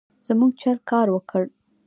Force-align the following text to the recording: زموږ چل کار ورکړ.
زموږ 0.27 0.51
چل 0.61 0.77
کار 0.91 1.07
ورکړ. 1.11 1.43